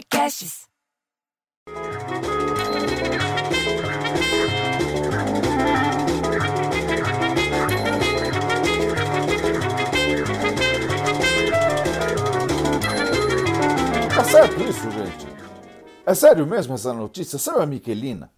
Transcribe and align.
Podcasts. 0.00 0.66
Tá 14.14 14.24
certo 14.24 14.62
isso, 14.62 14.90
gente? 14.90 15.26
É 16.06 16.14
sério 16.14 16.46
mesmo 16.46 16.74
essa 16.74 16.94
notícia? 16.94 17.38
Sabe 17.38 17.62
a 17.62 17.66
Miquelina? 17.66 18.30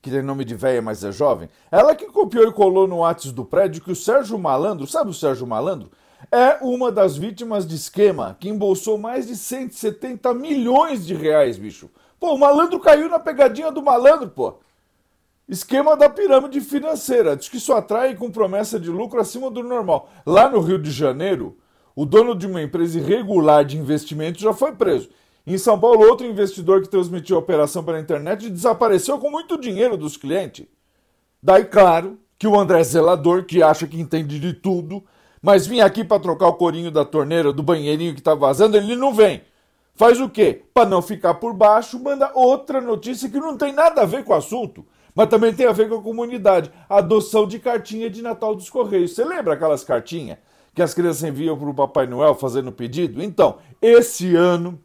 Que 0.00 0.10
tem 0.10 0.22
nome 0.22 0.44
de 0.44 0.54
velha, 0.54 0.80
mas 0.80 1.02
é 1.02 1.10
jovem? 1.10 1.48
Ela 1.72 1.96
que 1.96 2.06
copiou 2.06 2.46
e 2.46 2.52
colou 2.52 2.86
no 2.86 2.98
WhatsApp 2.98 3.34
do 3.34 3.44
prédio 3.44 3.82
que 3.82 3.90
o 3.90 3.96
Sérgio 3.96 4.38
Malandro, 4.38 4.86
sabe 4.86 5.10
o 5.10 5.14
Sérgio 5.14 5.46
Malandro? 5.46 5.90
É 6.30 6.58
uma 6.60 6.92
das 6.92 7.16
vítimas 7.16 7.66
de 7.66 7.74
esquema 7.74 8.36
que 8.38 8.48
embolsou 8.48 8.98
mais 8.98 9.26
de 9.26 9.34
170 9.34 10.34
milhões 10.34 11.06
de 11.06 11.14
reais, 11.14 11.56
bicho. 11.56 11.90
Pô, 12.20 12.34
o 12.34 12.38
malandro 12.38 12.78
caiu 12.78 13.08
na 13.08 13.18
pegadinha 13.18 13.72
do 13.72 13.82
malandro, 13.82 14.28
pô. 14.28 14.54
Esquema 15.48 15.96
da 15.96 16.10
pirâmide 16.10 16.60
financeira. 16.60 17.34
Diz 17.34 17.48
que 17.48 17.58
só 17.58 17.78
atrai 17.78 18.14
com 18.14 18.30
promessa 18.30 18.78
de 18.78 18.90
lucro 18.90 19.18
acima 19.18 19.50
do 19.50 19.62
normal. 19.62 20.10
Lá 20.26 20.50
no 20.50 20.60
Rio 20.60 20.78
de 20.78 20.90
Janeiro, 20.90 21.56
o 21.96 22.04
dono 22.04 22.34
de 22.34 22.46
uma 22.46 22.60
empresa 22.60 22.98
irregular 22.98 23.64
de 23.64 23.78
investimento 23.78 24.38
já 24.38 24.52
foi 24.52 24.72
preso. 24.72 25.08
Em 25.46 25.56
São 25.56 25.80
Paulo, 25.80 26.06
outro 26.06 26.26
investidor 26.26 26.82
que 26.82 26.90
transmitiu 26.90 27.36
a 27.36 27.38
operação 27.38 27.82
pela 27.82 27.98
internet 27.98 28.50
desapareceu 28.50 29.18
com 29.18 29.30
muito 29.30 29.58
dinheiro 29.58 29.96
dos 29.96 30.18
clientes. 30.18 30.66
Daí, 31.42 31.64
claro, 31.64 32.18
que 32.38 32.46
o 32.46 32.58
André 32.58 32.84
Zelador, 32.84 33.46
que 33.46 33.62
acha 33.62 33.86
que 33.86 33.98
entende 33.98 34.38
de 34.38 34.52
tudo, 34.52 35.02
mas 35.42 35.66
vinha 35.66 35.84
aqui 35.84 36.04
para 36.04 36.20
trocar 36.20 36.48
o 36.48 36.54
corinho 36.54 36.90
da 36.90 37.04
torneira 37.04 37.52
do 37.52 37.62
banheirinho 37.62 38.14
que 38.14 38.22
tá 38.22 38.34
vazando, 38.34 38.76
ele 38.76 38.96
não 38.96 39.12
vem. 39.14 39.42
Faz 39.94 40.20
o 40.20 40.28
quê? 40.28 40.62
Para 40.72 40.88
não 40.88 41.02
ficar 41.02 41.34
por 41.34 41.52
baixo, 41.52 41.98
manda 41.98 42.30
outra 42.34 42.80
notícia 42.80 43.28
que 43.28 43.38
não 43.38 43.56
tem 43.56 43.72
nada 43.72 44.02
a 44.02 44.06
ver 44.06 44.22
com 44.22 44.32
o 44.32 44.36
assunto, 44.36 44.86
mas 45.14 45.28
também 45.28 45.52
tem 45.52 45.66
a 45.66 45.72
ver 45.72 45.88
com 45.88 45.96
a 45.96 46.02
comunidade. 46.02 46.70
adoção 46.88 47.46
de 47.46 47.58
cartinha 47.58 48.08
de 48.08 48.22
Natal 48.22 48.54
dos 48.54 48.70
Correios. 48.70 49.14
Você 49.14 49.24
lembra 49.24 49.54
aquelas 49.54 49.82
cartinhas 49.82 50.38
que 50.72 50.82
as 50.82 50.94
crianças 50.94 51.24
enviam 51.24 51.58
para 51.58 51.68
o 51.68 51.74
Papai 51.74 52.06
Noel 52.06 52.36
fazendo 52.36 52.70
pedido? 52.70 53.20
Então, 53.20 53.58
esse 53.82 54.36
ano 54.36 54.80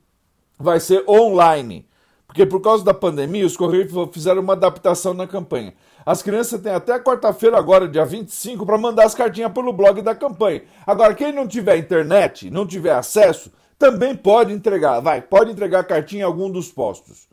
vai 0.57 0.79
ser 0.79 1.03
online. 1.07 1.87
Porque 2.33 2.47
por 2.47 2.61
causa 2.61 2.83
da 2.83 2.95
pandemia, 2.95 3.45
os 3.45 3.55
Correios 3.55 3.91
fizeram 4.11 4.41
uma 4.41 4.53
adaptação 4.53 5.13
na 5.13 5.27
campanha. 5.27 5.75
As 6.03 6.23
crianças 6.23 6.59
têm 6.59 6.73
até 6.73 6.99
quarta-feira, 6.99 7.59
agora, 7.59 7.87
dia 7.87 8.03
25, 8.03 8.65
para 8.65 8.75
mandar 8.75 9.05
as 9.05 9.13
cartinhas 9.13 9.51
pelo 9.51 9.71
blog 9.71 10.01
da 10.01 10.15
campanha. 10.15 10.63
Agora, 10.85 11.13
quem 11.13 11.31
não 11.31 11.47
tiver 11.47 11.77
internet, 11.77 12.49
não 12.49 12.65
tiver 12.65 12.95
acesso, 12.95 13.53
também 13.77 14.15
pode 14.15 14.51
entregar. 14.51 14.99
Vai, 14.99 15.21
pode 15.21 15.51
entregar 15.51 15.81
a 15.81 15.83
cartinha 15.83 16.23
em 16.23 16.25
algum 16.25 16.49
dos 16.49 16.71
postos. 16.71 17.27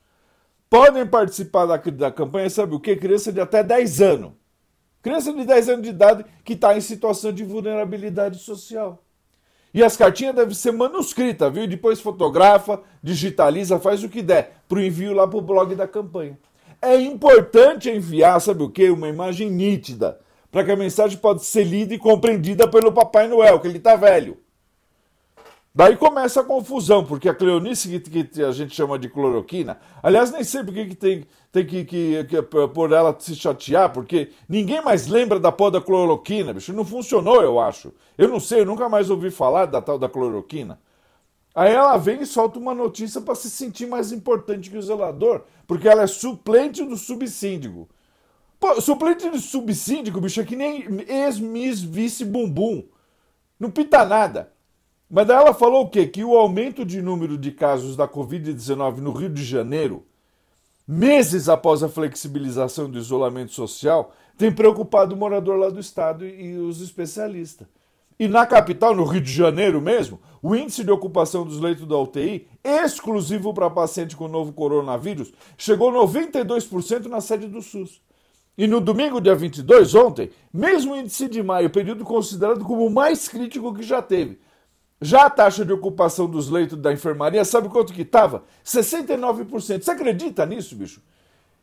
Podem 0.68 1.06
participar 1.06 1.64
da, 1.64 1.78
da 1.78 2.12
campanha, 2.12 2.50
sabe 2.50 2.74
o 2.74 2.78
quê? 2.78 2.94
Criança 2.94 3.32
de 3.32 3.40
até 3.40 3.62
10 3.62 4.02
anos. 4.02 4.32
Criança 5.00 5.32
de 5.32 5.46
10 5.46 5.68
anos 5.70 5.82
de 5.82 5.88
idade 5.88 6.26
que 6.44 6.52
está 6.52 6.76
em 6.76 6.80
situação 6.82 7.32
de 7.32 7.42
vulnerabilidade 7.42 8.38
social. 8.38 9.02
E 9.72 9.84
as 9.84 9.96
cartinhas 9.96 10.34
devem 10.34 10.54
ser 10.54 10.72
manuscritas, 10.72 11.52
viu? 11.52 11.66
Depois 11.66 12.00
fotografa, 12.00 12.80
digitaliza, 13.02 13.78
faz 13.78 14.02
o 14.02 14.08
que 14.08 14.20
der 14.20 14.62
para 14.68 14.78
o 14.78 14.82
envio 14.82 15.14
lá 15.14 15.26
para 15.26 15.38
o 15.38 15.42
blog 15.42 15.74
da 15.74 15.86
campanha. 15.86 16.36
É 16.82 16.96
importante 16.96 17.88
enviar, 17.88 18.40
sabe 18.40 18.62
o 18.62 18.70
que? 18.70 18.90
Uma 18.90 19.08
imagem 19.08 19.50
nítida, 19.50 20.18
para 20.50 20.64
que 20.64 20.72
a 20.72 20.76
mensagem 20.76 21.18
possa 21.18 21.44
ser 21.44 21.64
lida 21.64 21.94
e 21.94 21.98
compreendida 21.98 22.66
pelo 22.68 22.90
Papai 22.90 23.28
Noel, 23.28 23.60
que 23.60 23.68
ele 23.68 23.78
está 23.78 23.94
velho. 23.94 24.38
Daí 25.80 25.96
começa 25.96 26.42
a 26.42 26.44
confusão, 26.44 27.06
porque 27.06 27.26
a 27.26 27.34
cleonice 27.34 27.98
que, 28.00 28.42
a 28.42 28.52
gente 28.52 28.74
chama 28.74 28.98
de 28.98 29.08
cloroquina, 29.08 29.80
aliás, 30.02 30.30
nem 30.30 30.44
sei 30.44 30.62
por 30.62 30.74
que 30.74 30.94
tem, 30.94 31.26
tem 31.50 31.64
que, 31.64 31.86
que, 31.86 32.24
que, 32.24 32.42
por 32.42 32.92
ela 32.92 33.16
se 33.18 33.34
chatear, 33.34 33.90
porque 33.90 34.30
ninguém 34.46 34.84
mais 34.84 35.06
lembra 35.06 35.40
da 35.40 35.50
porra 35.50 35.70
da 35.70 35.80
cloroquina, 35.80 36.52
bicho. 36.52 36.74
Não 36.74 36.84
funcionou, 36.84 37.42
eu 37.42 37.58
acho. 37.58 37.94
Eu 38.18 38.28
não 38.28 38.38
sei, 38.38 38.60
eu 38.60 38.66
nunca 38.66 38.90
mais 38.90 39.08
ouvi 39.08 39.30
falar 39.30 39.64
da 39.64 39.80
tal 39.80 39.98
da 39.98 40.06
cloroquina. 40.06 40.78
Aí 41.54 41.72
ela 41.72 41.96
vem 41.96 42.20
e 42.20 42.26
solta 42.26 42.58
uma 42.58 42.74
notícia 42.74 43.22
para 43.22 43.34
se 43.34 43.48
sentir 43.48 43.86
mais 43.86 44.12
importante 44.12 44.68
que 44.68 44.76
o 44.76 44.82
zelador, 44.82 45.44
porque 45.66 45.88
ela 45.88 46.02
é 46.02 46.06
suplente 46.06 46.84
do 46.84 46.98
subsíndico. 46.98 47.88
Pô, 48.58 48.78
suplente 48.82 49.30
do 49.30 49.38
subsíndico, 49.38 50.20
bicho, 50.20 50.42
é 50.42 50.44
que 50.44 50.56
nem 50.56 50.84
ex-miss 51.08 51.80
vice-bumbum. 51.80 52.86
Não 53.58 53.70
pita 53.70 54.04
nada. 54.04 54.52
Mas 55.10 55.26
daí 55.26 55.38
ela 55.38 55.52
falou 55.52 55.82
o 55.82 55.88
quê? 55.88 56.06
Que 56.06 56.22
o 56.22 56.36
aumento 56.36 56.84
de 56.84 57.02
número 57.02 57.36
de 57.36 57.50
casos 57.50 57.96
da 57.96 58.06
Covid-19 58.06 58.98
no 58.98 59.10
Rio 59.10 59.28
de 59.28 59.42
Janeiro, 59.42 60.06
meses 60.86 61.48
após 61.48 61.82
a 61.82 61.88
flexibilização 61.88 62.88
do 62.88 62.96
isolamento 62.96 63.52
social, 63.52 64.12
tem 64.38 64.52
preocupado 64.52 65.14
o 65.14 65.18
morador 65.18 65.58
lá 65.58 65.68
do 65.68 65.80
estado 65.80 66.24
e 66.24 66.56
os 66.56 66.80
especialistas. 66.80 67.66
E 68.20 68.28
na 68.28 68.46
capital, 68.46 68.94
no 68.94 69.02
Rio 69.04 69.20
de 69.20 69.32
Janeiro 69.32 69.80
mesmo, 69.80 70.20
o 70.40 70.54
índice 70.54 70.84
de 70.84 70.92
ocupação 70.92 71.44
dos 71.44 71.58
leitos 71.58 71.88
da 71.88 71.98
UTI, 71.98 72.46
exclusivo 72.62 73.52
para 73.52 73.68
paciente 73.68 74.14
com 74.14 74.28
novo 74.28 74.52
coronavírus, 74.52 75.32
chegou 75.58 75.90
a 75.90 76.06
92% 76.06 77.06
na 77.06 77.20
sede 77.20 77.48
do 77.48 77.60
SUS. 77.60 78.00
E 78.56 78.66
no 78.66 78.80
domingo, 78.80 79.20
dia 79.20 79.34
22, 79.34 79.94
ontem, 79.94 80.30
mesmo 80.52 80.94
índice 80.94 81.28
de 81.28 81.42
maio, 81.42 81.70
período 81.70 82.04
considerado 82.04 82.64
como 82.64 82.86
o 82.86 82.90
mais 82.90 83.26
crítico 83.26 83.74
que 83.74 83.82
já 83.82 84.02
teve, 84.02 84.38
já 85.00 85.26
a 85.26 85.30
taxa 85.30 85.64
de 85.64 85.72
ocupação 85.72 86.26
dos 86.26 86.50
leitos 86.50 86.78
da 86.78 86.92
enfermaria, 86.92 87.44
sabe 87.44 87.68
quanto 87.68 87.92
que 87.92 88.02
estava? 88.02 88.42
69%. 88.64 89.82
Você 89.82 89.90
acredita 89.90 90.44
nisso, 90.44 90.76
bicho? 90.76 91.00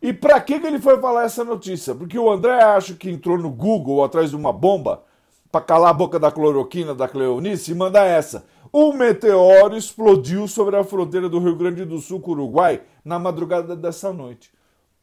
E 0.01 0.13
para 0.13 0.39
que, 0.41 0.59
que 0.59 0.67
ele 0.67 0.79
foi 0.79 0.99
falar 0.99 1.25
essa 1.25 1.43
notícia? 1.43 1.93
Porque 1.93 2.17
o 2.17 2.31
André 2.31 2.61
acha 2.61 2.93
que 2.93 3.09
entrou 3.09 3.37
no 3.37 3.49
Google 3.49 4.03
atrás 4.03 4.29
de 4.31 4.35
uma 4.35 4.51
bomba 4.51 5.03
para 5.51 5.61
calar 5.61 5.91
a 5.91 5.93
boca 5.93 6.19
da 6.19 6.31
cloroquina 6.31 6.93
da 6.93 7.07
Cleonice 7.07 7.71
e 7.71 7.75
manda 7.75 8.03
essa. 8.03 8.45
Um 8.73 8.93
meteoro 8.93 9.75
explodiu 9.75 10.47
sobre 10.47 10.75
a 10.75 10.83
fronteira 10.83 11.29
do 11.29 11.39
Rio 11.39 11.55
Grande 11.55 11.85
do 11.85 11.99
Sul 11.99 12.19
com 12.19 12.31
o 12.31 12.33
Uruguai 12.33 12.81
na 13.03 13.17
madrugada 13.17 13.75
dessa 13.75 14.11
noite. 14.11 14.51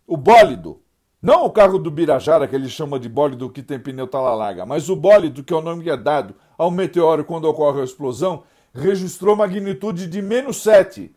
O 0.06 0.16
bólido, 0.16 0.80
não 1.24 1.46
o 1.46 1.50
carro 1.50 1.78
do 1.78 1.90
Birajara, 1.90 2.46
que 2.46 2.54
ele 2.54 2.68
chama 2.68 3.00
de 3.00 3.08
bólido 3.08 3.48
que 3.48 3.62
tem 3.62 3.78
pneu 3.78 4.06
larga, 4.12 4.66
mas 4.66 4.90
o 4.90 4.94
bólido, 4.94 5.42
que 5.42 5.54
é 5.54 5.56
o 5.56 5.62
nome 5.62 5.82
que 5.82 5.88
é 5.88 5.96
dado 5.96 6.34
ao 6.58 6.70
meteoro 6.70 7.24
quando 7.24 7.46
ocorre 7.46 7.80
a 7.80 7.84
explosão, 7.84 8.42
registrou 8.74 9.34
magnitude 9.34 10.06
de 10.06 10.20
menos 10.20 10.58
7, 10.62 11.10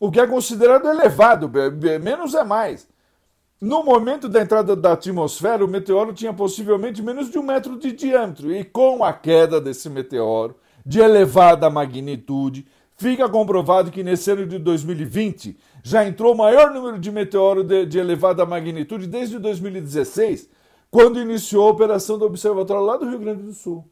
o 0.00 0.10
que 0.10 0.18
é 0.18 0.26
considerado 0.26 0.88
elevado, 0.88 1.48
menos 2.02 2.34
é 2.34 2.42
mais. 2.42 2.88
No 3.60 3.84
momento 3.84 4.28
da 4.28 4.42
entrada 4.42 4.74
da 4.74 4.94
atmosfera, 4.94 5.64
o 5.64 5.68
meteoro 5.68 6.12
tinha 6.12 6.32
possivelmente 6.32 7.00
menos 7.00 7.30
de 7.30 7.38
um 7.38 7.44
metro 7.44 7.78
de 7.78 7.92
diâmetro, 7.92 8.52
e 8.52 8.64
com 8.64 9.04
a 9.04 9.12
queda 9.12 9.60
desse 9.60 9.88
meteoro, 9.88 10.56
de 10.84 10.98
elevada 10.98 11.70
magnitude, 11.70 12.66
fica 12.96 13.28
comprovado 13.28 13.90
que 13.90 14.02
nesse 14.02 14.30
ano 14.30 14.46
de 14.46 14.58
2020 14.58 15.58
já 15.82 16.06
entrou 16.06 16.34
o 16.34 16.36
maior 16.36 16.72
número 16.72 16.98
de 16.98 17.12
meteoros 17.12 17.66
de, 17.66 17.86
de, 17.86 17.98
elevada 17.98 18.44
magnitude 18.46 19.06
desde 19.06 19.38
2016, 19.38 20.48
quando 20.90 21.20
iniciou 21.20 21.68
a 21.68 21.70
operação 21.70 22.18
do 22.18 22.24
observatório 22.24 22.82
lá 22.82 22.96
do 22.96 23.08
Rio 23.08 23.18
Grande 23.18 23.42
do 23.42 23.52
Sul. 23.52 23.88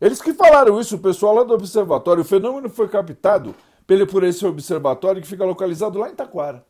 Eles 0.00 0.20
que 0.20 0.34
falaram 0.34 0.80
isso, 0.80 0.96
o 0.96 1.00
pessoal 1.00 1.34
lá 1.34 1.42
do 1.42 1.54
observatório, 1.54 2.22
o 2.22 2.24
fenômeno 2.24 2.68
foi 2.68 2.88
captado 2.88 3.54
por 4.10 4.24
esse 4.24 4.44
observatório 4.44 5.22
que 5.22 5.28
fica 5.28 5.44
localizado 5.44 5.98
lá 5.98 6.10
em 6.10 6.14
Taquara. 6.14 6.64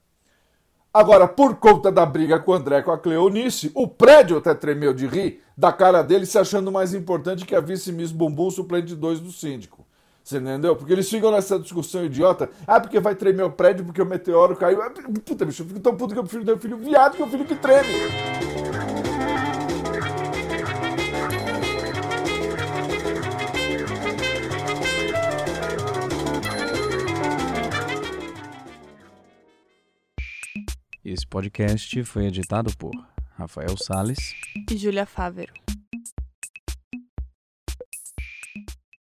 Agora, 0.93 1.28
por 1.28 1.57
conta 1.57 1.93
da 1.93 2.07
briga 2.07 2.39
com 2.39 2.53
o 2.53 2.55
André 2.55 2.83
com 2.83 2.91
a 2.91 2.99
Cleonice, 2.99 3.71
o 3.75 3.87
prédio 3.87 4.39
até 4.39 4.55
tremeu 4.55 4.95
de 4.95 5.07
rir 5.07 5.43
da 5.57 5.73
cara 5.73 6.03
dele, 6.03 6.25
se 6.25 6.39
achando 6.39 6.73
mais 6.73 6.95
importante 6.95 7.45
que 7.45 7.55
a 7.55 7.61
vice-miss 7.61 8.13
Bumbum 8.13 8.51
suplente 8.51 8.95
2 8.95 9.21
do 9.21 9.31
síndico. 9.31 9.85
Você 10.26 10.38
entendeu? 10.38 10.75
Porque 10.75 10.92
eles 10.92 11.09
ficam 11.09 11.31
nessa 11.31 11.56
discussão 11.56 12.04
idiota. 12.04 12.51
Ah, 12.66 12.80
porque 12.80 12.98
vai 12.98 13.15
tremer 13.15 13.45
o 13.45 13.51
prédio 13.53 13.84
porque 13.84 14.03
o 14.03 14.04
meteoro 14.04 14.56
caiu. 14.56 14.83
Ah, 14.83 14.91
puta, 15.24 15.45
bicho, 15.45 15.62
eu 15.62 15.68
fico 15.68 15.78
tão 15.78 15.97
puto 15.97 16.15
que 16.15 16.18
eu 16.18 16.24
prefiro 16.24 16.45
ter 16.45 16.54
um 16.54 16.59
filho 16.59 16.77
viado 16.78 17.16
que 17.16 17.22
o 17.22 17.28
filho 17.28 17.45
que 17.45 17.54
treme. 17.54 17.92
Esse 31.04 31.24
podcast 31.24 32.03
foi 32.03 32.27
editado 32.27 32.77
por 32.77 32.91
Rafael 33.36 33.77
Sales 33.77 34.34
e 34.68 34.77
Júlia 34.77 35.06
Fávero. 35.06 35.66